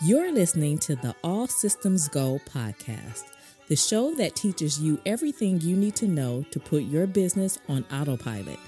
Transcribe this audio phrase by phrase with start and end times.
[0.00, 3.24] You're listening to the All Systems Go podcast,
[3.66, 7.84] the show that teaches you everything you need to know to put your business on
[7.92, 8.60] autopilot.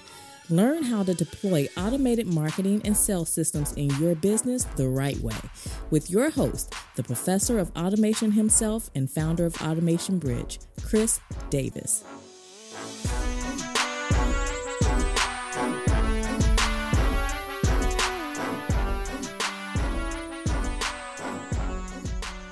[0.49, 5.37] Learn how to deploy automated marketing and sales systems in your business the right way
[5.89, 12.03] with your host, the professor of automation himself and founder of Automation Bridge, Chris Davis.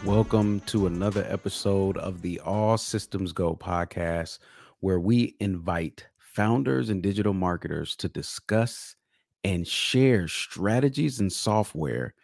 [0.09, 4.39] Welcome to another episode of the All Systems Go podcast,
[4.79, 8.95] where we invite founders and digital marketers to discuss
[9.43, 12.15] and share strategies and software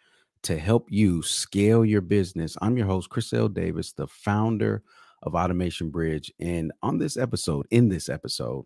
[0.42, 2.56] to help you scale your business.
[2.60, 3.48] I'm your host, Chris L.
[3.48, 4.82] Davis, the founder
[5.22, 6.32] of Automation Bridge.
[6.40, 8.64] And on this episode, in this episode,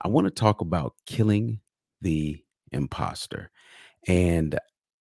[0.00, 1.60] I want to talk about killing
[2.00, 3.50] the imposter.
[4.08, 4.58] And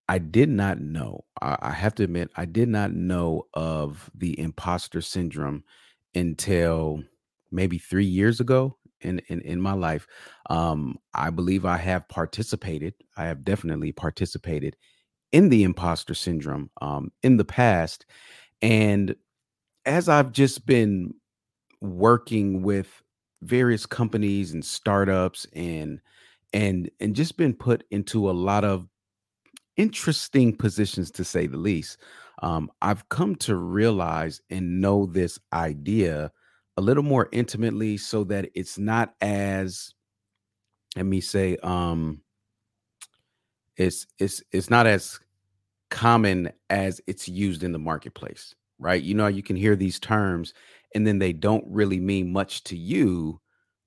[0.07, 1.25] I did not know.
[1.41, 5.63] I, have to admit, I did not know of the imposter syndrome
[6.13, 7.03] until
[7.51, 10.07] maybe three years ago in in, in my life.
[10.49, 12.93] Um, I believe I have participated.
[13.17, 14.75] I have definitely participated
[15.31, 18.05] in the imposter syndrome um, in the past,
[18.61, 19.15] and
[19.85, 21.13] as I've just been
[21.81, 23.01] working with
[23.41, 25.99] various companies and startups and
[26.53, 28.87] and and just been put into a lot of
[29.77, 31.97] interesting positions to say the least.
[32.41, 36.31] Um, I've come to realize and know this idea
[36.77, 39.93] a little more intimately so that it's not as
[40.95, 42.21] let me say um
[43.77, 45.19] it's it's it's not as
[45.89, 50.53] common as it's used in the marketplace right you know you can hear these terms
[50.93, 53.39] and then they don't really mean much to you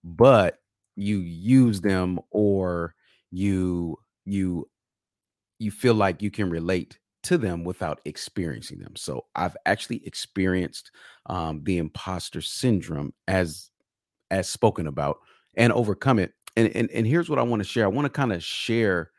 [0.05, 0.59] but
[0.97, 2.95] you use them or
[3.31, 4.67] you you
[5.59, 8.95] you feel like you can relate to them without experiencing them.
[8.97, 10.91] So I've actually experienced
[11.27, 13.71] um, the imposter syndrome as
[14.31, 15.19] as spoken about
[15.57, 16.33] and overcome it.
[16.57, 17.85] And and, and here's what I want to share.
[17.85, 19.11] I want to kind of share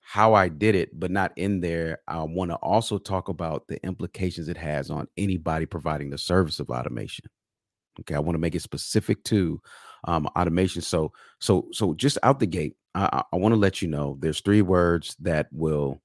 [0.00, 1.98] how I did it, but not in there.
[2.06, 6.60] I want to also talk about the implications it has on anybody providing the service
[6.60, 7.24] of automation.
[8.00, 9.60] Okay, I want to make it specific to
[10.04, 10.80] um, automation.
[10.80, 14.40] So, so, so just out the gate, I, I want to let you know there's
[14.40, 16.00] three words that will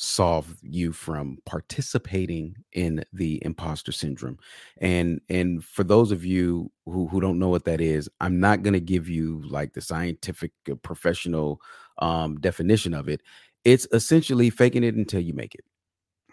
[0.00, 4.38] solve you from participating in the imposter syndrome.
[4.80, 8.62] And and for those of you who who don't know what that is i'm not
[8.62, 11.60] going to give you like the scientific uh, professional
[11.98, 13.22] um definition of it.
[13.64, 15.64] It's essentially faking it until you make it.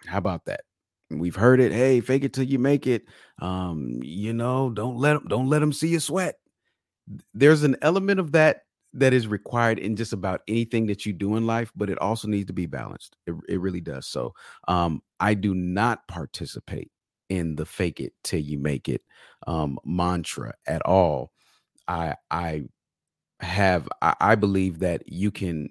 [0.06, 0.62] How about that?
[1.10, 3.06] We've heard it hey fake it till you make it.
[3.42, 6.36] Um you know don't let them don't let them see you sweat.
[7.34, 8.65] There's an element of that
[8.96, 12.28] that is required in just about anything that you do in life, but it also
[12.28, 13.18] needs to be balanced.
[13.28, 14.08] It, it really does.
[14.08, 14.34] So
[14.68, 16.92] um, I do not participate
[17.30, 19.02] in the fake it till you make it
[19.48, 21.32] um, mantra at all.
[21.88, 22.64] I I
[23.42, 25.70] have I, I believe that you can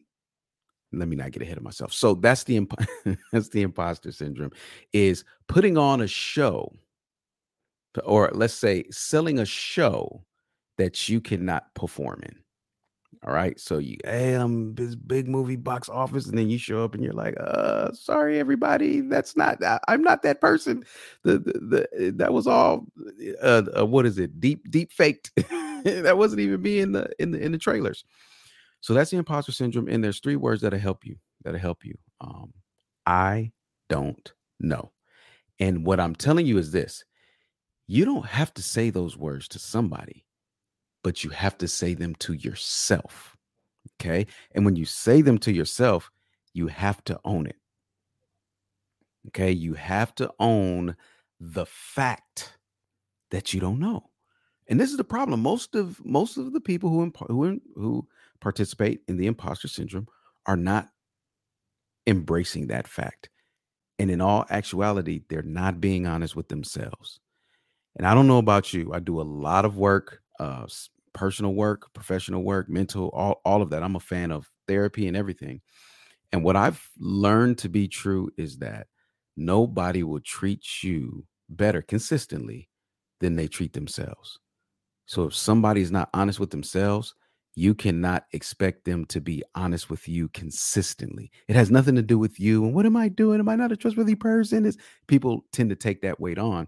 [0.92, 1.92] let me not get ahead of myself.
[1.92, 2.74] So that's the imp-
[3.32, 4.52] that's the imposter syndrome
[4.92, 6.72] is putting on a show
[8.04, 10.24] or let's say selling a show
[10.78, 12.43] that you cannot perform in.
[13.22, 13.58] All right.
[13.60, 17.02] So you, hey, I'm this big movie box office, and then you show up and
[17.02, 19.62] you're like, uh, sorry, everybody, that's not.
[19.62, 20.84] I, am not that person.
[21.22, 22.86] The, the, the that was all.
[23.42, 24.40] Uh, uh, what is it?
[24.40, 25.30] Deep deep faked.
[25.84, 28.04] that wasn't even me in the in the in the trailers.
[28.80, 31.16] So that's the imposter syndrome, and there's three words that'll help you.
[31.42, 31.96] That'll help you.
[32.20, 32.52] Um,
[33.06, 33.52] I
[33.88, 34.92] don't know,
[35.58, 37.04] and what I'm telling you is this:
[37.86, 40.24] you don't have to say those words to somebody
[41.04, 43.36] but you have to say them to yourself.
[44.00, 44.26] Okay.
[44.52, 46.10] And when you say them to yourself,
[46.54, 47.56] you have to own it.
[49.28, 49.52] Okay.
[49.52, 50.96] You have to own
[51.38, 52.56] the fact
[53.30, 54.10] that you don't know.
[54.66, 55.40] And this is the problem.
[55.40, 58.08] Most of most of the people who who who
[58.40, 60.08] participate in the imposter syndrome
[60.46, 60.88] are not
[62.06, 63.28] embracing that fact.
[63.98, 67.20] And in all actuality, they're not being honest with themselves.
[67.96, 68.92] And I don't know about you.
[68.92, 70.66] I do a lot of work uh,
[71.14, 73.82] personal work, professional work, mental, all, all of that.
[73.82, 75.60] I'm a fan of therapy and everything.
[76.32, 78.88] And what I've learned to be true is that
[79.36, 82.68] nobody will treat you better consistently
[83.20, 84.38] than they treat themselves.
[85.06, 87.14] So if somebody's not honest with themselves,
[87.56, 91.30] you cannot expect them to be honest with you consistently.
[91.46, 93.38] It has nothing to do with you and what am I doing?
[93.38, 94.66] Am I not a trustworthy person?
[94.66, 94.76] Is
[95.06, 96.66] people tend to take that weight on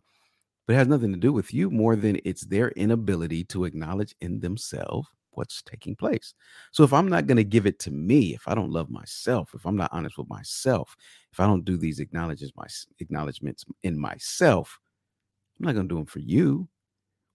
[0.67, 4.15] but it has nothing to do with you more than it's their inability to acknowledge
[4.21, 6.35] in themselves what's taking place.
[6.73, 9.51] So if I'm not going to give it to me, if I don't love myself,
[9.55, 10.97] if I'm not honest with myself,
[11.33, 12.67] if I don't do these acknowledges my
[12.99, 14.79] acknowledgments in myself,
[15.59, 16.69] I'm not going to do them for you.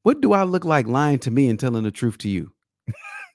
[0.04, 2.52] What do I look like lying to me and telling the truth to you?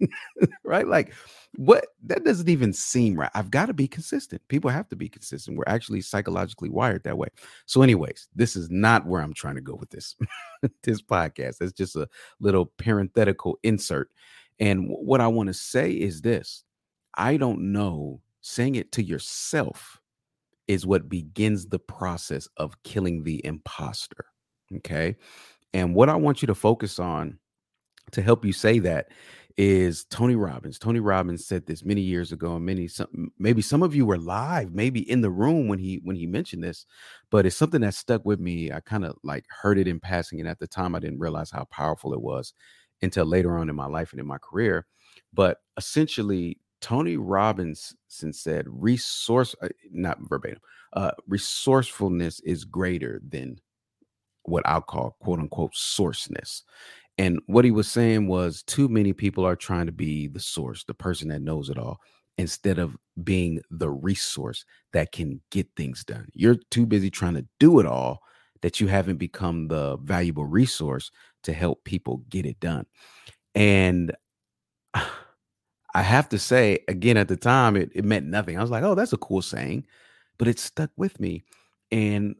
[0.64, 0.86] right?
[0.86, 1.12] Like,
[1.56, 3.30] what that doesn't even seem right.
[3.34, 4.42] I've got to be consistent.
[4.48, 5.56] People have to be consistent.
[5.56, 7.28] We're actually psychologically wired that way.
[7.66, 10.14] So, anyways, this is not where I'm trying to go with this
[10.82, 11.56] this podcast.
[11.60, 12.08] It's just a
[12.40, 14.10] little parenthetical insert.
[14.58, 16.64] And what I want to say is this:
[17.14, 18.20] I don't know.
[18.42, 20.00] Saying it to yourself
[20.68, 24.26] is what begins the process of killing the imposter.
[24.76, 25.16] Okay.
[25.72, 27.38] And what I want you to focus on
[28.12, 29.08] to help you say that
[29.56, 30.78] is Tony Robbins.
[30.78, 34.18] Tony Robbins said this many years ago, and many some maybe some of you were
[34.18, 36.84] live, maybe in the room when he when he mentioned this,
[37.30, 38.70] but it's something that stuck with me.
[38.72, 41.50] I kind of like heard it in passing, and at the time I didn't realize
[41.50, 42.52] how powerful it was
[43.02, 44.86] until later on in my life and in my career.
[45.32, 50.60] But essentially, Tony Robbins said, "Resource, uh, not verbatim,
[50.92, 53.58] uh, resourcefulness is greater than
[54.44, 56.62] what I'll call quote unquote sourceness.
[57.18, 60.84] And what he was saying was too many people are trying to be the source,
[60.84, 61.98] the person that knows it all,
[62.38, 66.28] instead of being the resource that can get things done.
[66.34, 68.20] You're too busy trying to do it all
[68.60, 71.10] that you haven't become the valuable resource
[71.44, 72.84] to help people get it done.
[73.54, 74.14] And
[74.94, 78.58] I have to say, again, at the time, it, it meant nothing.
[78.58, 79.86] I was like, oh, that's a cool saying,
[80.36, 81.44] but it stuck with me.
[81.90, 82.34] And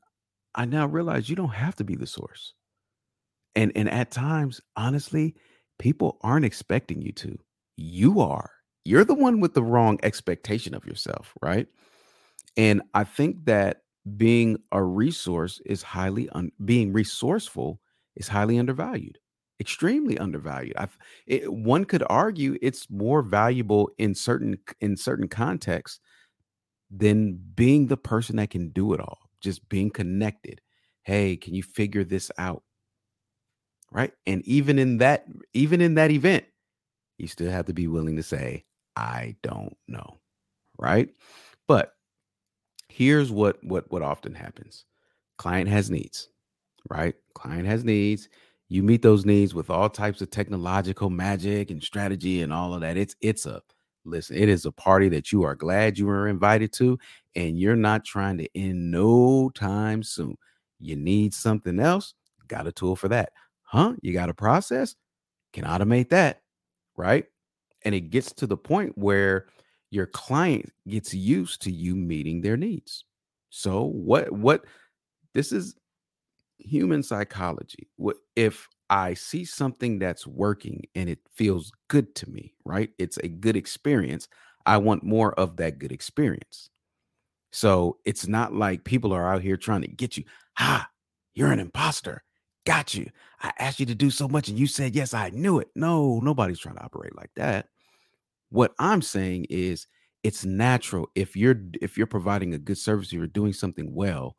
[0.55, 2.53] I now realize you don't have to be the source
[3.57, 5.37] and and at times honestly
[5.81, 7.39] people aren't expecting you to.
[7.77, 8.51] You are.
[8.85, 11.69] You're the one with the wrong expectation of yourself right?
[12.57, 13.83] And i think that
[14.17, 17.81] being a resource is highly un- being resourceful
[18.17, 19.19] is highly undervalued
[19.61, 20.77] extremely undervalued.
[20.77, 20.89] I
[21.47, 26.01] one could argue it's more valuable in certain in certain contexts
[26.91, 30.61] than being the person that can do it all just being connected.
[31.05, 32.63] Hey can you figure this out
[33.93, 34.13] right?
[34.27, 36.45] And even in that, even in that event,
[37.19, 38.65] you still have to be willing to say,
[38.97, 40.19] I don't know,
[40.79, 41.09] right?
[41.67, 41.95] But
[42.89, 44.85] here's what what what often happens.
[45.39, 46.29] Client has needs,
[46.91, 47.15] right?
[47.35, 48.29] Client has needs.
[48.69, 52.81] You meet those needs with all types of technological magic and strategy and all of
[52.81, 52.97] that.
[52.97, 53.63] It's it's a
[54.05, 56.99] listen, it is a party that you are glad you were invited to,
[57.35, 60.37] and you're not trying to end no time soon.
[60.81, 62.15] You need something else,
[62.49, 63.33] got a tool for that.
[63.67, 63.95] Huh?
[64.01, 64.95] You got a process?
[65.53, 66.43] Can automate that,
[66.97, 67.27] right?
[67.85, 69.47] And it gets to the point where
[69.91, 73.05] your client gets used to you meeting their needs.
[73.51, 74.65] So what what
[75.35, 75.77] this is
[76.59, 77.89] human psychology.
[77.97, 82.91] What if I see something that's working and it feels good to me, right?
[82.99, 84.29] It's a good experience.
[84.65, 86.71] I want more of that good experience.
[87.53, 90.25] So it's not like people are out here trying to get you.
[90.59, 90.89] Ha,
[91.35, 92.23] you're an imposter
[92.67, 93.09] got you.
[93.43, 95.69] I asked you to do so much and you said yes, I knew it.
[95.75, 97.69] No, nobody's trying to operate like that.
[98.51, 99.87] What I'm saying is
[100.23, 104.37] it's natural if you're if you're providing a good service, you're doing something well,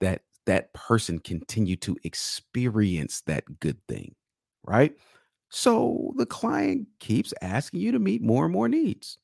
[0.00, 4.14] that that person continue to experience that good thing,
[4.64, 4.96] right?
[5.48, 9.18] So the client keeps asking you to meet more and more needs.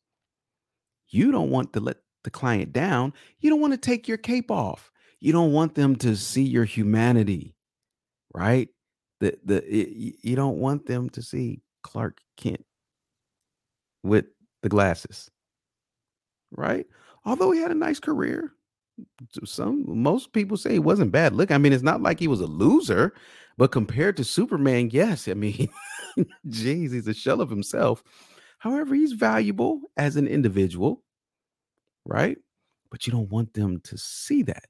[1.09, 3.13] You don't want to let the client down.
[3.41, 4.91] You don't want to take your cape off.
[5.21, 7.55] You don't want them to see your humanity
[8.35, 8.69] right?
[9.21, 12.65] The the it, you don't want them to see Clark Kent
[14.03, 14.27] with
[14.63, 15.31] the glasses,
[16.51, 16.87] right?
[17.25, 18.53] Although he had a nice career,
[19.45, 21.35] some most people say he wasn't bad.
[21.35, 23.15] Look, I mean, it's not like he was a loser,
[23.57, 25.69] but compared to Superman, yes, I mean,
[26.49, 28.03] geez, he's a shell of himself.
[28.59, 31.03] However, he's valuable as an individual,
[32.07, 32.39] right?
[32.91, 34.67] But you don't want them to see that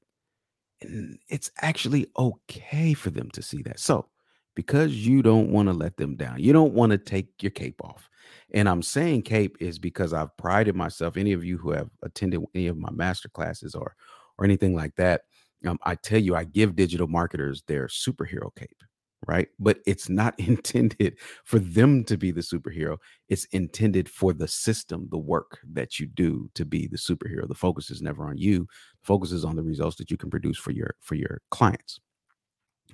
[1.29, 3.81] it's actually okay for them to see that.
[3.81, 4.07] So,
[4.55, 7.81] because you don't want to let them down, you don't want to take your cape
[7.83, 8.09] off.
[8.53, 11.17] And I'm saying cape is because I've prided myself.
[11.17, 13.95] Any of you who have attended any of my master classes or
[14.39, 15.23] or anything like that,
[15.67, 18.83] um, I tell you, I give digital marketers their superhero cape
[19.26, 19.49] right?
[19.59, 22.99] But it's not intended for them to be the superhero.
[23.29, 27.47] It's intended for the system, the work that you do to be the superhero.
[27.47, 28.67] The focus is never on you.
[29.00, 32.00] The focus is on the results that you can produce for your for your clients.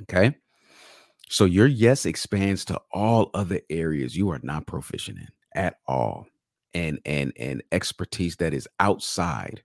[0.02, 0.37] Okay?
[1.30, 6.26] So your yes expands to all other areas you are not proficient in at all.
[6.75, 9.62] And and and expertise that is outside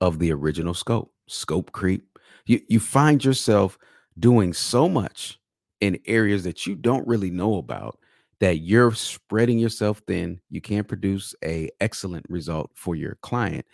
[0.00, 1.12] of the original scope.
[1.26, 2.18] Scope creep.
[2.46, 3.78] You you find yourself
[4.18, 5.38] doing so much
[5.80, 7.98] in areas that you don't really know about
[8.40, 13.66] that you're spreading yourself thin, you can't produce a excellent result for your client.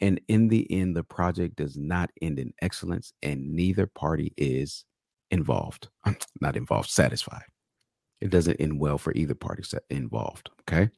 [0.00, 4.84] And in the end, the project does not end in excellence, and neither party is
[5.30, 5.88] involved,
[6.40, 7.44] not involved, satisfied.
[8.20, 10.50] It doesn't end well for either party involved.
[10.62, 10.90] Okay.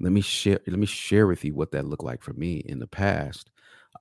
[0.00, 0.60] Let me share.
[0.66, 3.50] Let me share with you what that looked like for me in the past.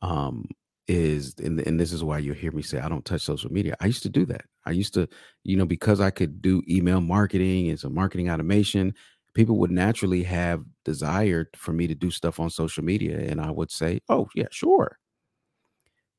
[0.02, 0.50] Um,
[0.88, 3.76] is and, and this is why you hear me say I don't touch social media.
[3.80, 4.46] I used to do that.
[4.66, 5.08] I used to,
[5.44, 8.94] you know, because I could do email marketing and some marketing automation,
[9.34, 13.18] people would naturally have desired for me to do stuff on social media.
[13.20, 14.98] And I would say, Oh, yeah, sure.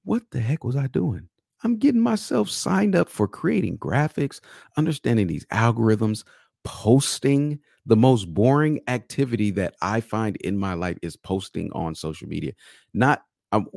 [0.04, 1.28] What the heck was I doing?
[1.64, 4.40] I'm getting myself signed up for creating graphics,
[4.76, 6.24] understanding these algorithms,
[6.64, 7.60] posting.
[7.88, 12.52] The most boring activity that I find in my life is posting on social media.
[12.92, 13.68] Not I'm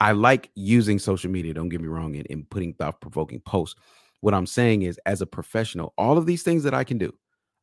[0.00, 3.78] I like using social media, don't get me wrong, and, and putting thought provoking posts.
[4.20, 7.12] What I'm saying is, as a professional, all of these things that I can do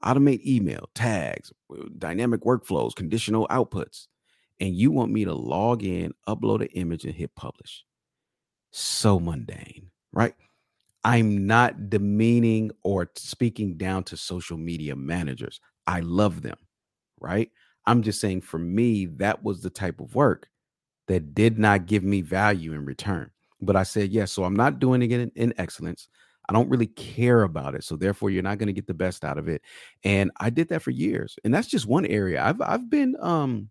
[0.04, 1.54] automate email, tags,
[1.98, 4.08] dynamic workflows, conditional outputs,
[4.60, 7.84] and you want me to log in, upload an image, and hit publish.
[8.72, 10.34] So mundane, right?
[11.04, 15.60] I'm not demeaning or speaking down to social media managers.
[15.88, 16.58] I love them,
[17.20, 17.50] right?
[17.86, 20.48] I'm just saying for me, that was the type of work
[21.12, 23.30] that did not give me value in return.
[23.62, 24.32] But I said, yes.
[24.32, 26.08] So I'm not doing it in, in excellence.
[26.50, 27.84] I don't really care about it.
[27.84, 29.62] So therefore, you're not going to get the best out of it.
[30.04, 31.38] And I did that for years.
[31.44, 32.42] And that's just one area.
[32.42, 33.70] I've I've been um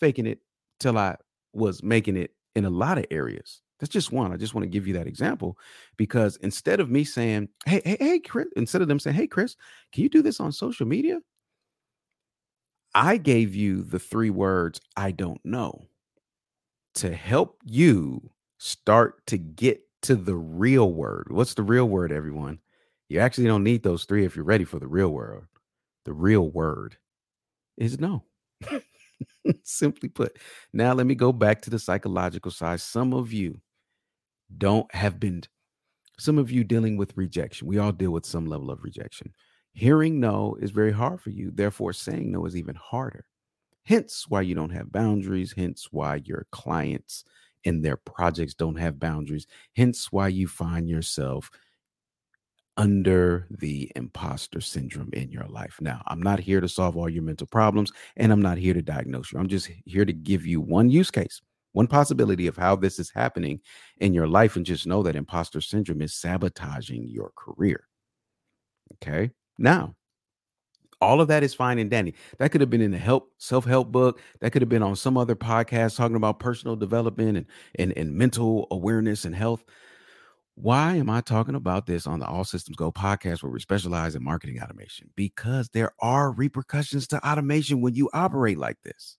[0.00, 0.40] faking it
[0.80, 1.16] till I
[1.52, 3.62] was making it in a lot of areas.
[3.78, 4.32] That's just one.
[4.32, 5.56] I just want to give you that example
[5.96, 9.56] because instead of me saying, hey, hey, hey, Chris, instead of them saying, hey, Chris,
[9.92, 11.20] can you do this on social media?
[12.94, 15.86] I gave you the three words I don't know
[16.96, 21.26] to help you start to get to the real word.
[21.30, 22.58] What's the real word, everyone?
[23.08, 25.44] You actually don't need those three if you're ready for the real world.
[26.04, 26.96] The real word
[27.76, 28.24] is no.
[29.62, 30.38] Simply put.
[30.72, 32.80] Now, let me go back to the psychological side.
[32.80, 33.60] Some of you
[34.56, 35.42] don't have been,
[36.18, 37.66] some of you dealing with rejection.
[37.66, 39.32] We all deal with some level of rejection.
[39.72, 41.50] Hearing no is very hard for you.
[41.52, 43.24] Therefore, saying no is even harder.
[43.86, 47.24] Hence why you don't have boundaries, hence why your clients
[47.64, 51.50] and their projects don't have boundaries, hence why you find yourself
[52.76, 55.78] under the imposter syndrome in your life.
[55.80, 58.82] Now, I'm not here to solve all your mental problems and I'm not here to
[58.82, 59.38] diagnose you.
[59.38, 61.40] I'm just here to give you one use case,
[61.72, 63.60] one possibility of how this is happening
[63.98, 67.86] in your life and just know that imposter syndrome is sabotaging your career.
[68.94, 69.30] Okay?
[69.58, 69.94] Now,
[71.04, 72.14] all of that is fine and dandy.
[72.38, 74.20] That could have been in a help self-help book.
[74.40, 77.46] That could have been on some other podcast talking about personal development and,
[77.76, 79.64] and, and mental awareness and health.
[80.56, 84.14] Why am I talking about this on the All Systems Go podcast where we specialize
[84.14, 85.10] in marketing automation?
[85.16, 89.16] Because there are repercussions to automation when you operate like this.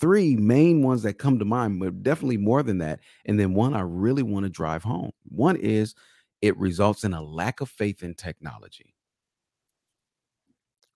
[0.00, 3.00] Three main ones that come to mind, but definitely more than that.
[3.26, 5.12] And then one I really want to drive home.
[5.28, 5.94] One is
[6.42, 8.94] it results in a lack of faith in technology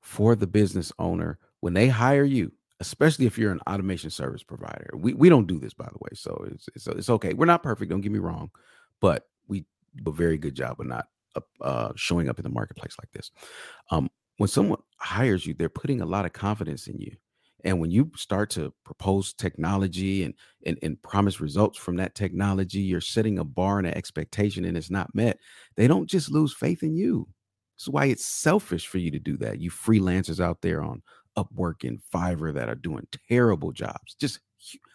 [0.05, 4.91] for the business owner when they hire you, especially if you're an automation service provider.
[4.95, 7.33] We we don't do this by the way, so it's it's, it's okay.
[7.33, 7.91] We're not perfect.
[7.91, 8.51] Don't get me wrong,
[9.01, 9.65] but we
[9.97, 11.07] do a very good job of not
[11.61, 13.31] uh, showing up in the marketplace like this.
[13.91, 17.17] Um, when someone hires you, they're putting a lot of confidence in you.
[17.65, 20.35] And when you start to propose technology and,
[20.67, 24.77] and, and promise results from that technology, you're setting a bar and an expectation and
[24.77, 25.39] it's not met.
[25.77, 27.27] They don't just lose faith in you.
[27.77, 29.61] This is why it's selfish for you to do that.
[29.61, 31.03] You freelancers out there on
[31.37, 34.39] Upwork and Fiverr that are doing terrible jobs, just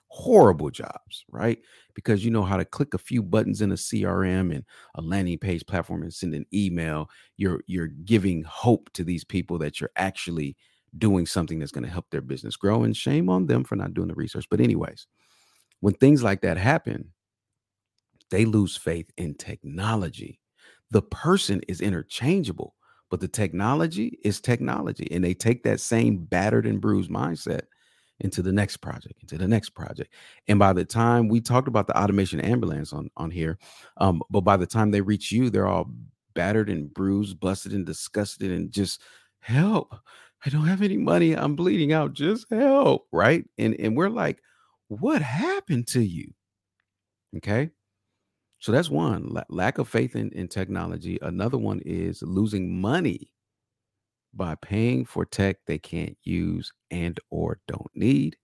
[0.08, 1.60] horrible jobs, right?
[1.94, 4.64] Because you know how to click a few buttons in a CRM and
[4.96, 7.10] a landing page platform and send an email.
[7.38, 10.56] You're you're giving hope to these people that you're actually
[10.98, 12.84] doing something that's going to help their business grow.
[12.84, 14.48] And shame on them for not doing the research.
[14.50, 15.06] But anyways,
[15.82, 17.14] when things like that happen,
[18.32, 20.40] they lose faith in technology
[20.92, 22.76] the person is interchangeable,
[23.10, 25.08] but the technology is technology.
[25.12, 27.62] And they take that same battered and bruised mindset
[28.20, 30.14] into the next project, into the next project.
[30.48, 33.58] And by the time we talked about the automation ambulance on, on here,
[33.98, 35.90] um, but by the time they reach you, they're all
[36.34, 39.02] battered and bruised, busted and disgusted, and just
[39.40, 39.96] help.
[40.46, 41.34] I don't have any money.
[41.34, 42.14] I'm bleeding out.
[42.14, 43.08] Just help.
[43.12, 43.46] Right.
[43.58, 44.42] And and we're like,
[44.88, 46.34] what happened to you?
[47.38, 47.70] Okay.
[48.60, 51.18] So that's one lack of faith in, in technology.
[51.22, 53.32] Another one is losing money
[54.34, 58.38] by paying for tech they can't use and or don't need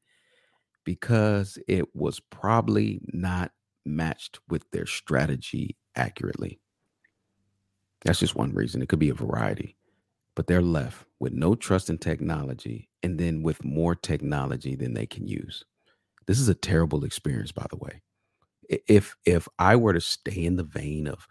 [0.85, 3.51] because it was probably not
[3.85, 6.59] matched with their strategy accurately.
[8.05, 8.81] That's just one reason.
[8.81, 9.75] It could be a variety.
[10.35, 15.05] but they're left with no trust in technology and then with more technology than they
[15.07, 15.65] can use.
[16.27, 18.01] This is a terrible experience, by the way.
[18.69, 21.27] If if I were to stay in the vein of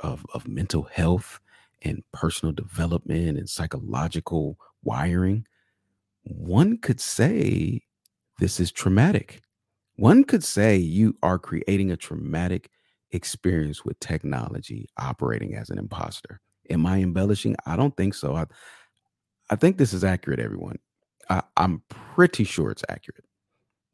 [0.00, 1.40] of, of mental health
[1.82, 5.46] and personal development and psychological wiring,
[6.22, 7.82] one could say
[8.38, 9.42] this is traumatic.
[9.96, 12.70] One could say you are creating a traumatic
[13.12, 16.40] experience with technology operating as an imposter.
[16.70, 17.56] Am I embellishing?
[17.66, 18.34] I don't think so.
[18.34, 18.44] I,
[19.50, 20.78] I think this is accurate, everyone.
[21.30, 23.24] I, I'm pretty sure it's accurate.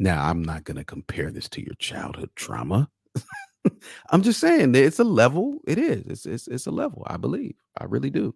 [0.02, 2.90] Now, I'm not going to compare this to your childhood trauma.
[4.10, 5.60] I'm just saying it's a level.
[5.64, 6.04] It is.
[6.08, 7.06] It's, it's, it's a level.
[7.06, 7.54] I believe.
[7.80, 8.34] I really do.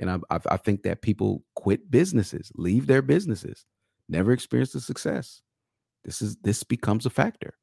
[0.00, 3.64] And I, I, I think that people quit businesses, leave their businesses,
[4.08, 5.40] never experience the success.
[6.04, 7.54] This is this becomes a factor.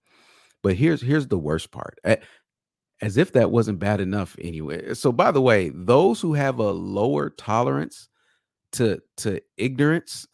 [0.63, 1.99] But here's here's the worst part.
[2.05, 2.15] Eh,
[3.01, 4.93] as if that wasn't bad enough anyway.
[4.93, 8.07] So by the way, those who have a lower tolerance
[8.71, 10.25] to to ignorance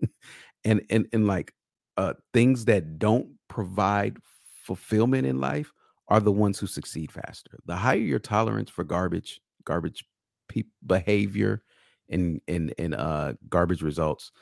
[0.64, 1.54] and and and like
[1.98, 4.18] uh things that don't provide
[4.64, 5.72] fulfillment in life
[6.08, 7.58] are the ones who succeed faster.
[7.66, 10.04] The higher your tolerance for garbage, garbage
[10.48, 11.62] pe- behavior,
[12.10, 14.32] and and and uh garbage results,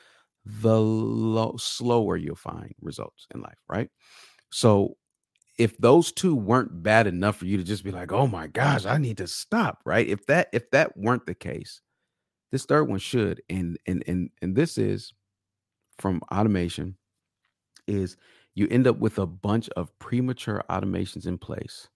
[0.45, 3.89] the low, slower you'll find results in life, right?
[4.51, 4.97] So
[5.59, 8.85] if those two weren't bad enough for you to just be like, "Oh my gosh,
[8.85, 10.07] I need to stop," right?
[10.07, 11.81] If that if that weren't the case,
[12.51, 15.13] this third one should and and and and this is
[15.99, 16.97] from automation
[17.87, 18.17] is
[18.55, 21.89] you end up with a bunch of premature automations in place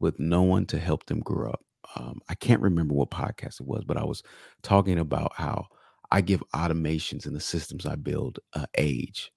[0.00, 1.60] with no one to help them grow up.
[1.96, 4.22] Um, I can't remember what podcast it was, but I was
[4.62, 5.66] talking about how
[6.10, 9.30] I give automations in the systems I build uh, age.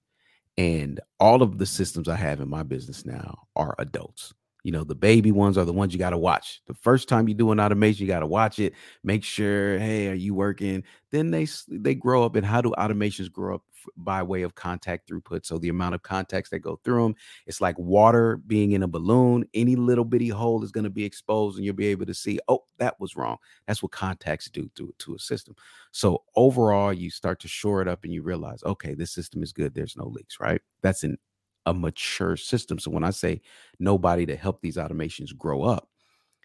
[0.56, 4.34] And all of the systems I have in my business now are adults.
[4.68, 6.60] You know, the baby ones are the ones you got to watch.
[6.66, 10.08] The first time you do an automation, you got to watch it, make sure, hey,
[10.08, 10.84] are you working?
[11.10, 13.62] Then they they grow up, and how do automations grow up
[13.96, 15.46] by way of contact throughput?
[15.46, 17.14] So the amount of contacts that go through them,
[17.46, 19.46] it's like water being in a balloon.
[19.54, 22.38] Any little bitty hole is going to be exposed, and you'll be able to see,
[22.48, 23.38] oh, that was wrong.
[23.66, 25.56] That's what contacts do to to a system.
[25.92, 29.54] So overall, you start to shore it up, and you realize, okay, this system is
[29.54, 29.72] good.
[29.72, 30.60] There's no leaks, right?
[30.82, 31.16] That's an
[31.68, 32.78] a mature system.
[32.78, 33.40] So when I say
[33.78, 35.88] nobody to help these automations grow up,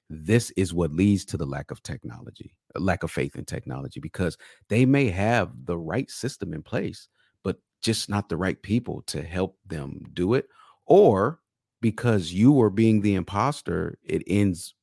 [0.09, 3.99] this is what leads to the lack of technology, uh, lack of faith in technology,
[3.99, 4.37] because
[4.69, 7.07] they may have the right system in place,
[7.43, 10.47] but just not the right people to help them do it.
[10.85, 11.39] Or
[11.81, 14.75] because you are being the imposter, it ends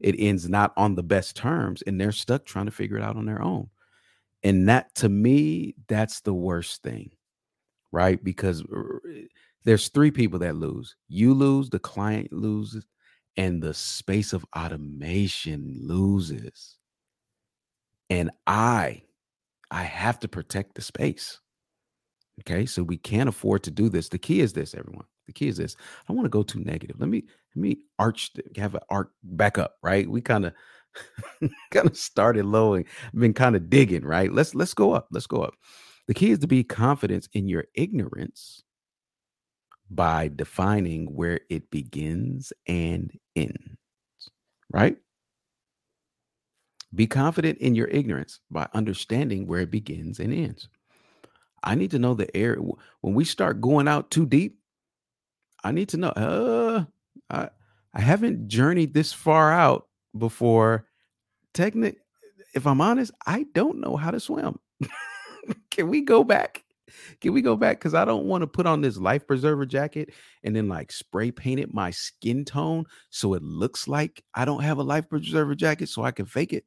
[0.00, 3.16] it ends not on the best terms and they're stuck trying to figure it out
[3.16, 3.68] on their own.
[4.42, 7.12] And that to me, that's the worst thing,
[7.92, 8.22] right?
[8.22, 8.62] Because
[9.64, 10.96] there's three people that lose.
[11.08, 12.84] You lose, the client loses,
[13.36, 16.76] and the space of automation loses.
[18.10, 19.02] And I,
[19.70, 21.40] I have to protect the space.
[22.40, 24.08] Okay, so we can't afford to do this.
[24.08, 25.06] The key is this, everyone.
[25.26, 25.76] The key is this.
[26.08, 26.96] I want to go too negative.
[26.98, 27.24] Let me
[27.56, 30.08] let me arch have an arc back up, right?
[30.08, 30.52] We kind of
[31.70, 34.32] kind of started low and been kind of digging, right?
[34.32, 35.08] Let's let's go up.
[35.12, 35.54] Let's go up.
[36.08, 38.64] The key is to be confident in your ignorance
[39.94, 43.78] by defining where it begins and ends,
[44.72, 44.96] right?
[46.94, 50.68] Be confident in your ignorance by understanding where it begins and ends.
[51.62, 52.60] I need to know the area.
[53.00, 54.58] When we start going out too deep,
[55.64, 56.08] I need to know.
[56.10, 56.84] Uh,
[57.30, 57.48] I
[57.94, 60.86] I haven't journeyed this far out before.
[61.54, 61.98] Technic,
[62.54, 64.58] if I'm honest, I don't know how to swim.
[65.70, 66.63] Can we go back?
[67.20, 67.78] Can we go back?
[67.78, 70.10] Because I don't want to put on this life preserver jacket
[70.42, 74.62] and then like spray paint it my skin tone so it looks like I don't
[74.62, 76.64] have a life preserver jacket so I can fake it.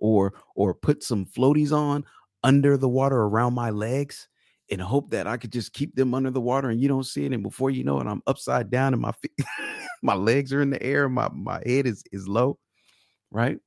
[0.00, 2.04] Or or put some floaties on
[2.44, 4.28] under the water around my legs
[4.70, 7.24] and hope that I could just keep them under the water and you don't see
[7.24, 7.32] it.
[7.32, 9.32] And before you know it, I'm upside down and my feet,
[10.02, 12.58] my legs are in the air, my, my head is is low,
[13.30, 13.58] right?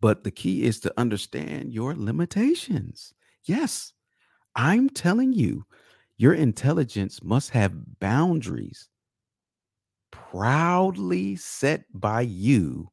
[0.00, 3.14] But the key is to understand your limitations.
[3.44, 3.92] Yes,
[4.54, 5.64] I'm telling you,
[6.18, 8.88] your intelligence must have boundaries
[10.10, 12.90] proudly set by you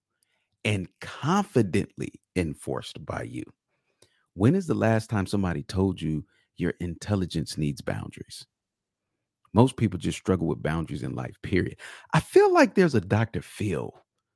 [0.63, 3.43] and confidently enforced by you.
[4.33, 6.25] When is the last time somebody told you
[6.57, 8.45] your intelligence needs boundaries?
[9.53, 11.77] Most people just struggle with boundaries in life, period.
[12.13, 13.41] I feel like there's a Dr.
[13.41, 13.93] Phil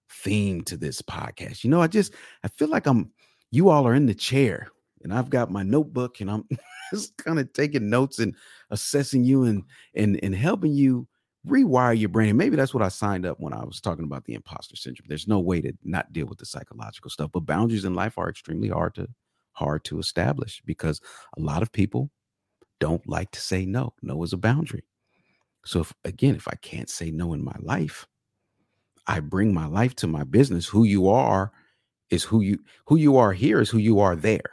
[0.10, 1.64] theme to this podcast.
[1.64, 3.12] You know, I just I feel like I'm
[3.52, 4.68] you all are in the chair
[5.04, 6.48] and I've got my notebook and I'm
[6.92, 8.36] just kind of taking notes and
[8.72, 9.64] assessing you and
[9.96, 11.08] and and helping you
[11.48, 12.38] rewire your brain.
[12.38, 15.08] Maybe that's what I signed up when I was talking about the imposter syndrome.
[15.10, 18.30] There's no way to not deal with the psychological stuff, but boundaries in life are
[18.30, 19.08] extremely hard to
[19.54, 21.00] hard to establish because
[21.38, 22.10] a lot of people
[22.80, 23.94] don't like to say no.
[24.02, 24.84] No is a boundary.
[25.66, 28.08] So if again, if I can't say no in my life,
[29.08, 30.68] I bring my life to my business.
[30.68, 31.52] Who you are
[32.10, 34.52] is who you who you are here is who you are there.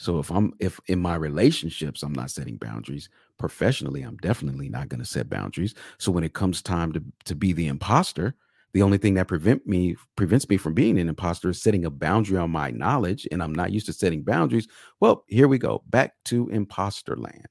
[0.00, 4.88] So if I'm if in my relationships I'm not setting boundaries, professionally I'm definitely not
[4.88, 5.74] going to set boundaries.
[5.98, 8.34] So when it comes time to to be the imposter,
[8.72, 11.90] the only thing that prevent me prevents me from being an imposter is setting a
[11.90, 14.68] boundary on my knowledge and I'm not used to setting boundaries.
[15.00, 15.82] Well, here we go.
[15.90, 17.46] Back to imposter land.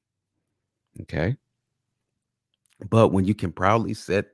[1.02, 1.38] Okay?
[2.90, 4.30] But when you can proudly set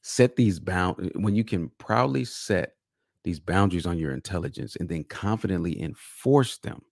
[0.00, 2.76] set these bound when you can proudly set
[3.24, 6.82] these boundaries on your intelligence and then confidently enforce them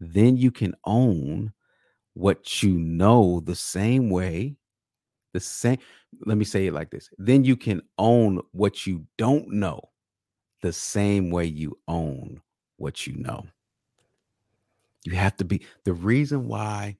[0.00, 1.52] then you can own
[2.14, 4.56] what you know the same way
[5.32, 5.78] the same
[6.26, 9.80] let me say it like this then you can own what you don't know
[10.62, 12.40] the same way you own
[12.76, 13.46] what you know.
[15.04, 16.98] You have to be the reason why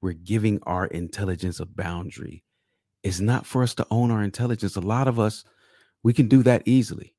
[0.00, 2.44] we're giving our intelligence a boundary
[3.02, 4.76] is not for us to own our intelligence.
[4.76, 5.44] A lot of us
[6.02, 7.14] we can do that easily.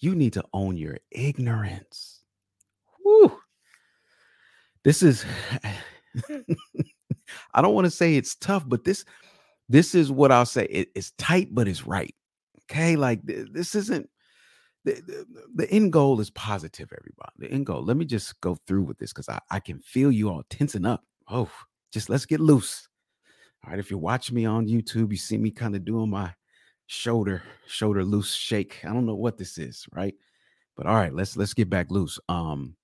[0.00, 2.13] You need to own your ignorance.
[4.84, 5.24] This is
[7.54, 9.04] I don't want to say it's tough, but this
[9.68, 10.66] this is what I'll say.
[10.66, 12.14] It, it's tight, but it's right.
[12.70, 14.08] Okay, like this isn't
[14.84, 17.32] the, the, the, end goal is positive, everybody.
[17.38, 17.82] The end goal.
[17.82, 20.84] Let me just go through with this because I, I can feel you all tensing
[20.84, 21.02] up.
[21.28, 21.50] Oh,
[21.92, 22.86] just let's get loose.
[23.64, 23.78] All right.
[23.78, 26.34] If you're watching me on YouTube, you see me kind of doing my
[26.86, 28.80] shoulder, shoulder loose shake.
[28.84, 30.14] I don't know what this is, right?
[30.76, 32.18] But all right, let's let's get back loose.
[32.28, 32.76] Um,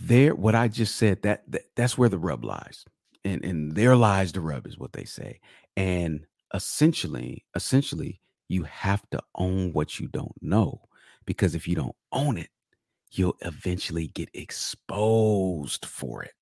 [0.00, 2.84] there what i just said that, that that's where the rub lies
[3.24, 5.40] and and there lies the rub is what they say
[5.76, 10.80] and essentially essentially you have to own what you don't know
[11.24, 12.50] because if you don't own it
[13.16, 16.32] you'll eventually get exposed for it.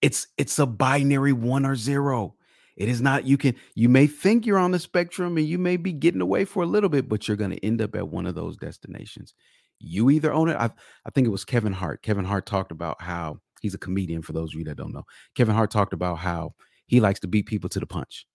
[0.00, 2.34] It's it's a binary one or zero.
[2.76, 5.76] It is not you can you may think you're on the spectrum and you may
[5.76, 8.26] be getting away for a little bit but you're going to end up at one
[8.26, 9.34] of those destinations
[9.82, 10.56] you either own it.
[10.56, 10.70] I,
[11.06, 12.02] I think it was Kevin Hart.
[12.02, 15.04] Kevin Hart talked about how he's a comedian, for those of you that don't know.
[15.34, 16.54] Kevin Hart talked about how
[16.86, 18.26] he likes to beat people to the punch.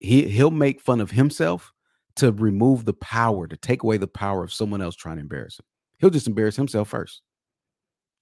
[0.00, 1.72] He he'll make fun of himself
[2.16, 5.58] to remove the power, to take away the power of someone else trying to embarrass
[5.58, 5.64] him.
[5.98, 7.22] He'll just embarrass himself first.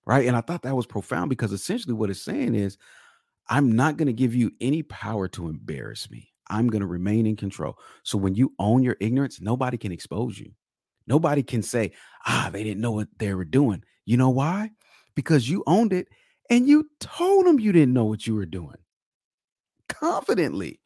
[0.07, 0.27] Right.
[0.27, 2.79] And I thought that was profound because essentially what it's saying is,
[3.49, 6.31] I'm not going to give you any power to embarrass me.
[6.49, 7.77] I'm going to remain in control.
[8.05, 10.53] So when you own your ignorance, nobody can expose you.
[11.07, 11.93] Nobody can say,
[12.27, 13.83] ah, they didn't know what they were doing.
[14.05, 14.71] You know why?
[15.15, 16.09] Because you owned it
[16.51, 18.77] and you told them you didn't know what you were doing
[19.89, 20.81] confidently.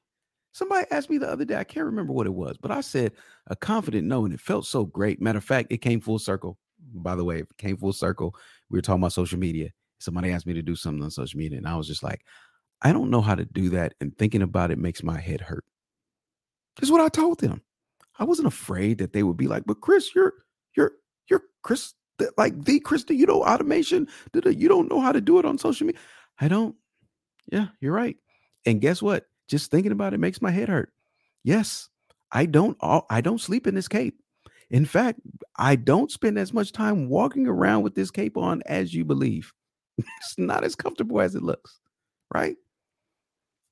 [0.53, 3.13] Somebody asked me the other day, I can't remember what it was, but I said
[3.47, 5.21] a confident no, and it felt so great.
[5.21, 6.59] Matter of fact, it came full circle.
[6.93, 8.35] By the way, it came full circle.
[8.69, 9.71] We were talking about social media.
[9.99, 12.25] Somebody asked me to do something on social media, and I was just like,
[12.83, 13.95] I don't know how to do that.
[14.01, 15.65] And thinking about it makes my head hurt.
[16.77, 17.63] That's what I told them.
[18.21, 20.35] I wasn't afraid that they would be like, but Chris, you're
[20.77, 20.93] you're
[21.31, 21.95] you're Chris,
[22.37, 24.07] like the Chris, you know, automation.
[24.35, 26.01] You don't know how to do it on social media.
[26.39, 26.77] I don't.
[27.51, 28.17] Yeah, you're right.
[28.67, 29.27] And guess what?
[29.49, 30.93] Just thinking about it makes my head hurt.
[31.43, 31.89] Yes,
[32.31, 32.77] I don't.
[32.83, 34.19] I don't sleep in this cape.
[34.69, 35.21] In fact,
[35.57, 39.53] I don't spend as much time walking around with this cape on as you believe.
[39.99, 41.81] it's not as comfortable as it looks,
[42.33, 42.57] right?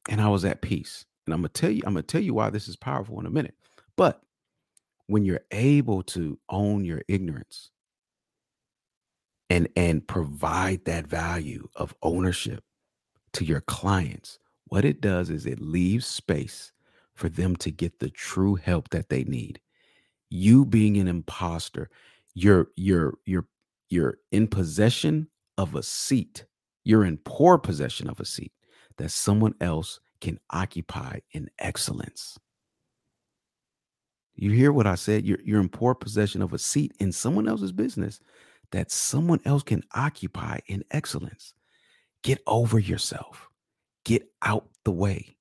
[0.08, 1.04] And I was at peace.
[1.26, 3.30] And I'm gonna tell you, I'm gonna tell you why this is powerful in a
[3.30, 3.54] minute.
[3.94, 4.22] But
[5.08, 7.70] when you're able to own your ignorance
[9.50, 12.62] and and provide that value of ownership
[13.32, 16.72] to your clients what it does is it leaves space
[17.14, 19.60] for them to get the true help that they need.
[20.30, 21.90] You being an imposter
[22.34, 23.46] you're you're you're
[23.88, 26.44] you're in possession of a seat.
[26.84, 28.52] You're in poor possession of a seat
[28.98, 32.38] that someone else can occupy in excellence
[34.38, 35.26] you hear what I said?
[35.26, 38.20] You're, you're in poor possession of a seat in someone else's business
[38.70, 41.54] that someone else can occupy in excellence.
[42.22, 43.48] Get over yourself,
[44.04, 45.36] get out the way.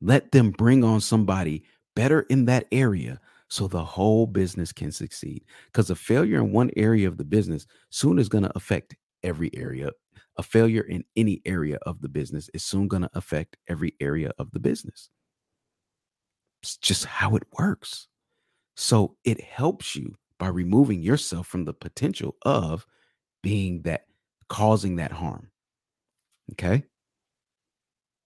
[0.00, 5.44] Let them bring on somebody better in that area so the whole business can succeed.
[5.66, 9.50] Because a failure in one area of the business soon is going to affect every
[9.54, 9.90] area.
[10.38, 14.32] A failure in any area of the business is soon going to affect every area
[14.38, 15.10] of the business.
[16.62, 18.08] It's just how it works.
[18.80, 22.86] So it helps you by removing yourself from the potential of
[23.42, 24.06] being that
[24.48, 25.50] causing that harm.
[26.52, 26.84] Okay.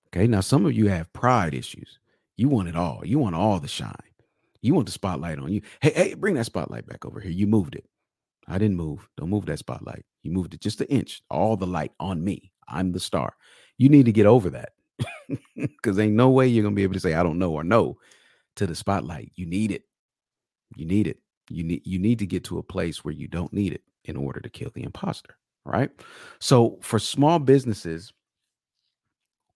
[0.09, 0.29] Okay.
[0.29, 1.99] Now, some of you have pride issues.
[2.37, 3.01] You want it all.
[3.05, 3.97] You want all the shine.
[4.63, 5.61] You want the spotlight on you.
[5.81, 7.33] Hey, hey, bring that spotlight back over here.
[7.33, 7.85] You moved it.
[8.47, 9.09] I didn't move.
[9.17, 10.05] Don't move that spotlight.
[10.23, 11.21] You moved it just an inch.
[11.31, 12.53] All the light on me.
[12.69, 13.35] I'm the star.
[13.77, 14.75] You need to get over that
[15.57, 17.99] because ain't no way you're gonna be able to say I don't know or no
[18.55, 19.33] to the spotlight.
[19.35, 19.83] You need it.
[20.77, 21.19] You need it.
[21.51, 24.17] You need you need to get to a place where you don't need it in
[24.17, 25.37] order to kill the imposter.
[25.65, 25.91] Right.
[26.41, 28.13] So for small businesses,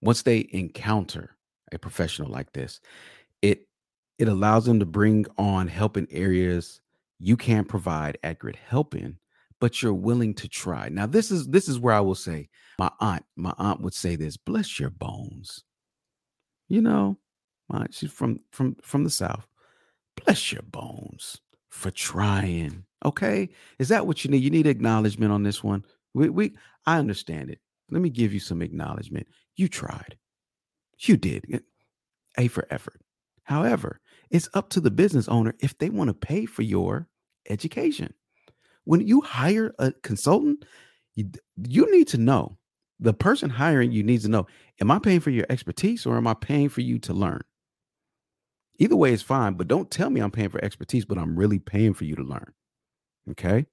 [0.01, 1.35] once they encounter
[1.71, 2.79] a professional like this,
[3.41, 3.67] it
[4.17, 6.81] it allows them to bring on help in areas
[7.19, 9.17] you can't provide accurate help in,
[9.59, 10.89] but you're willing to try.
[10.89, 14.15] Now, this is this is where I will say, my aunt, my aunt would say
[14.15, 15.63] this, bless your bones.
[16.69, 17.17] You know,
[17.67, 19.45] my, she's from from from the South.
[20.25, 22.85] Bless your bones for trying.
[23.05, 23.49] Okay.
[23.77, 24.43] Is that what you need?
[24.43, 25.83] You need acknowledgement on this one.
[26.13, 26.53] We we
[26.85, 27.59] I understand it.
[27.91, 29.27] Let me give you some acknowledgement.
[29.55, 30.17] You tried.
[30.99, 31.63] You did.
[32.37, 33.01] A for effort.
[33.43, 37.07] However, it's up to the business owner if they want to pay for your
[37.49, 38.13] education.
[38.83, 40.65] When you hire a consultant,
[41.15, 41.31] you,
[41.67, 42.57] you need to know
[42.99, 44.45] the person hiring you needs to know
[44.81, 47.41] am I paying for your expertise or am I paying for you to learn?
[48.79, 51.59] Either way is fine, but don't tell me I'm paying for expertise, but I'm really
[51.59, 52.53] paying for you to learn.
[53.31, 53.65] Okay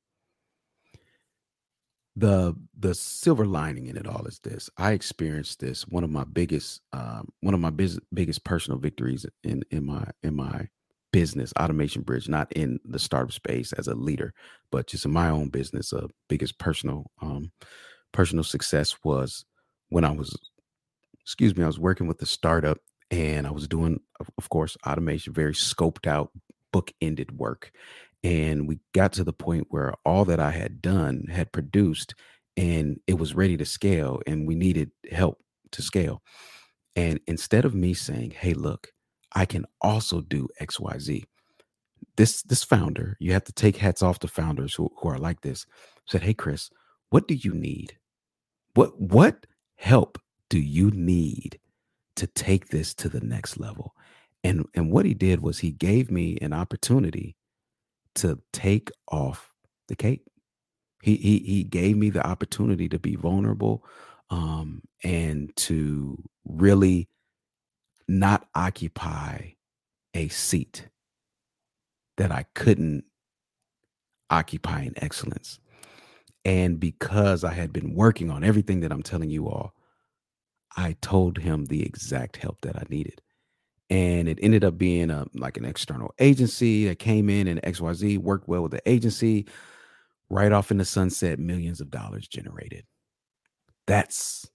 [2.16, 6.24] the the silver lining in it all is this i experienced this one of my
[6.24, 10.66] biggest um, one of my biz- biggest personal victories in in my in my
[11.12, 14.32] business automation bridge not in the startup space as a leader
[14.70, 17.52] but just in my own business a uh, biggest personal um
[18.12, 19.44] personal success was
[19.90, 20.34] when i was
[21.20, 22.78] excuse me i was working with the startup
[23.10, 24.00] and i was doing
[24.38, 26.30] of course automation very scoped out
[26.72, 27.72] book ended work
[28.26, 32.14] and we got to the point where all that I had done had produced
[32.56, 35.38] and it was ready to scale and we needed help
[35.72, 36.22] to scale.
[36.96, 38.88] And instead of me saying, "Hey, look,
[39.34, 41.24] I can also do XYZ."
[42.16, 45.42] This this founder, you have to take hats off to founders who, who are like
[45.42, 45.66] this.
[46.06, 46.70] Said, "Hey Chris,
[47.10, 47.98] what do you need?
[48.74, 51.60] What what help do you need
[52.16, 53.94] to take this to the next level?"
[54.44, 57.36] And and what he did was he gave me an opportunity
[58.16, 59.52] to take off
[59.88, 60.28] the cape.
[61.02, 63.84] He he he gave me the opportunity to be vulnerable
[64.30, 67.08] um and to really
[68.08, 69.50] not occupy
[70.14, 70.88] a seat
[72.16, 73.04] that I couldn't
[74.30, 75.60] occupy in excellence.
[76.44, 79.74] And because I had been working on everything that I'm telling you all,
[80.76, 83.20] I told him the exact help that I needed.
[83.88, 88.18] And it ended up being a like an external agency that came in and xyz
[88.18, 89.46] worked well with the agency.
[90.28, 92.84] Right off in the sunset millions of dollars generated.
[93.86, 94.50] That's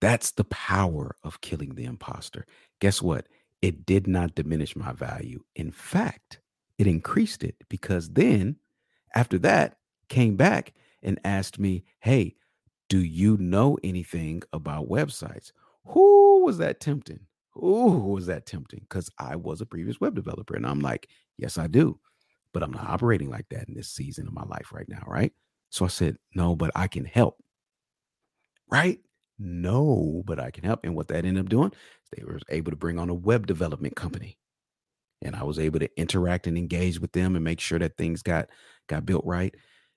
[0.00, 2.46] that's the power of killing the imposter.
[2.80, 3.26] Guess what?
[3.60, 5.42] It did not diminish my value.
[5.54, 6.40] In fact
[6.78, 8.56] it increased it because then
[9.14, 9.76] after that
[10.08, 12.34] came back and asked me hey
[12.88, 15.52] do you know anything about websites
[15.86, 17.20] who was that tempting
[17.56, 18.80] Ooh, was that tempting?
[18.80, 20.54] Because I was a previous web developer.
[20.54, 21.98] And I'm like, yes, I do.
[22.52, 25.02] But I'm not operating like that in this season of my life right now.
[25.06, 25.32] Right.
[25.70, 27.42] So I said, no, but I can help.
[28.70, 29.00] Right.
[29.38, 30.80] No, but I can help.
[30.84, 31.72] And what that ended up doing,
[32.14, 34.38] they were able to bring on a web development company.
[35.22, 38.22] And I was able to interact and engage with them and make sure that things
[38.22, 38.48] got
[38.88, 39.54] got built right.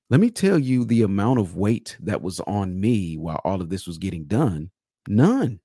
[0.10, 3.70] Let me tell you the amount of weight that was on me while all of
[3.70, 4.70] this was getting done.
[5.08, 5.60] None.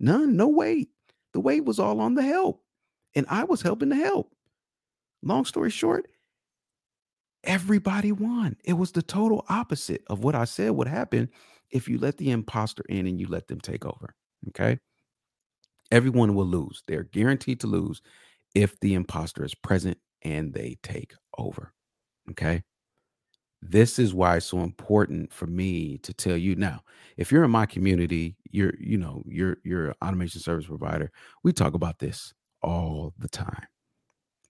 [0.00, 0.36] None.
[0.36, 0.88] No weight.
[1.32, 2.62] The weight was all on the help,
[3.14, 4.34] and I was helping to help.
[5.22, 6.08] Long story short,
[7.44, 8.56] everybody won.
[8.64, 11.28] It was the total opposite of what I said would happen
[11.70, 14.14] if you let the imposter in and you let them take over.
[14.48, 14.78] Okay.
[15.90, 16.82] Everyone will lose.
[16.86, 18.02] They're guaranteed to lose
[18.54, 21.72] if the imposter is present and they take over.
[22.30, 22.62] Okay.
[23.60, 26.80] This is why it's so important for me to tell you now.
[27.16, 31.10] If you're in my community, you're you know you're you're an automation service provider.
[31.42, 33.66] We talk about this all the time.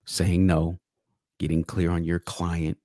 [0.04, 0.78] Saying no,
[1.38, 2.78] getting clear on your client,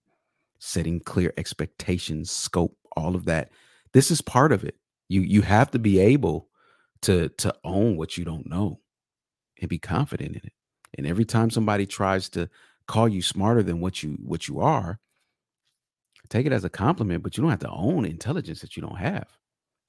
[0.60, 3.52] setting clear expectations, scope, all of that.
[3.92, 4.76] This is part of it.
[5.10, 6.48] You you have to be able
[7.02, 8.80] to to own what you don't know
[9.60, 10.54] and be confident in it.
[10.98, 12.50] And every time somebody tries to
[12.88, 15.00] call you smarter than what you what you are,
[16.30, 18.98] Take it as a compliment, but you don't have to own intelligence that you don't
[18.98, 19.28] have.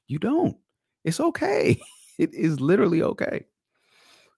[0.07, 0.57] You don't.
[1.05, 1.81] It's okay.
[2.17, 3.45] It is literally okay.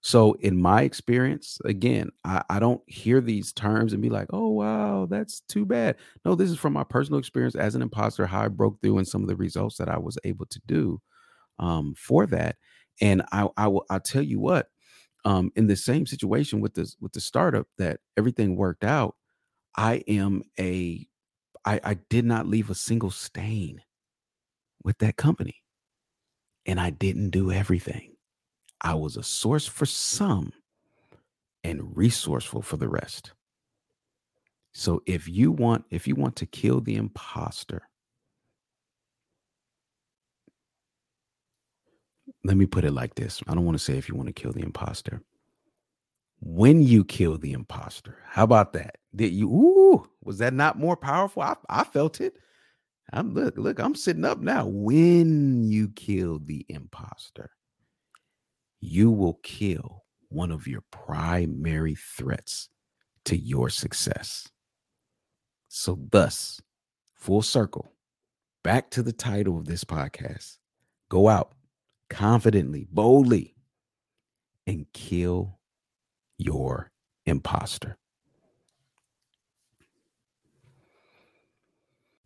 [0.01, 4.49] So, in my experience, again, I, I, don't hear these terms and be like, oh,
[4.49, 5.97] wow, that's too bad.
[6.25, 9.07] No, this is from my personal experience as an imposter, how I broke through and
[9.07, 11.01] some of the results that I was able to do
[11.59, 12.55] um, for that.
[13.01, 14.69] And I, I will, I'll tell you what,
[15.25, 19.15] um, in the same situation with this with the startup that everything worked out,
[19.75, 21.05] I am a
[21.67, 23.81] I, I did not leave a single stain
[24.83, 25.55] with that company.
[26.65, 28.13] And I didn't do everything.
[28.79, 30.53] I was a source for some
[31.65, 33.33] and resourceful for the rest.
[34.73, 37.81] So if you want if you want to kill the imposter,
[42.45, 43.41] let me put it like this.
[43.47, 45.21] I don't want to say if you want to kill the imposter.
[46.39, 48.97] When you kill the imposter, how about that?
[49.17, 51.41] Did you ooh, was that not more powerful?
[51.41, 52.35] I, I felt it.
[53.11, 54.67] I'm look, look, I'm sitting up now.
[54.67, 57.49] When you kill the imposter,
[58.79, 62.69] you will kill one of your primary threats
[63.25, 64.47] to your success.
[65.67, 66.61] So, thus,
[67.15, 67.91] full circle,
[68.63, 70.57] back to the title of this podcast
[71.09, 71.53] go out
[72.09, 73.55] confidently, boldly,
[74.67, 75.59] and kill
[76.37, 76.91] your
[77.25, 77.97] imposter.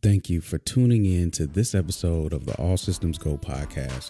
[0.02, 4.10] Thank you for tuning in to this episode of the All Systems Go podcast.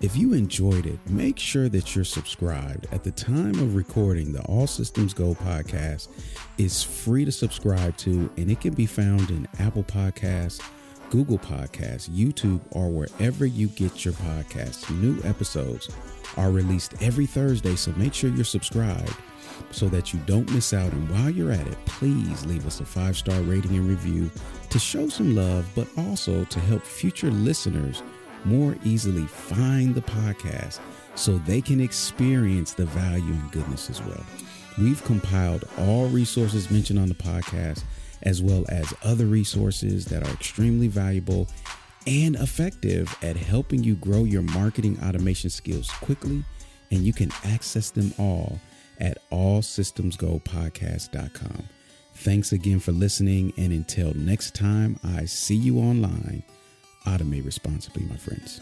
[0.00, 2.86] If you enjoyed it, make sure that you're subscribed.
[2.92, 6.06] At the time of recording, the All Systems Go podcast
[6.58, 10.60] is free to subscribe to, and it can be found in Apple Podcasts,
[11.12, 14.88] Google Podcasts, YouTube, or wherever you get your podcasts.
[14.98, 15.90] New episodes
[16.38, 19.14] are released every Thursday, so make sure you're subscribed
[19.70, 20.90] so that you don't miss out.
[20.90, 24.30] And while you're at it, please leave us a five star rating and review
[24.70, 28.02] to show some love, but also to help future listeners
[28.46, 30.80] more easily find the podcast
[31.14, 34.24] so they can experience the value and goodness as well.
[34.78, 37.84] We've compiled all resources mentioned on the podcast,
[38.22, 41.46] as well as other resources that are extremely valuable
[42.06, 46.42] and effective at helping you grow your marketing automation skills quickly.
[46.90, 48.58] And you can access them all
[49.00, 51.64] at allsystemsgopodcast.com.
[52.14, 53.52] Thanks again for listening.
[53.56, 56.42] And until next time, I see you online.
[57.06, 58.60] Automate responsibly, my friends.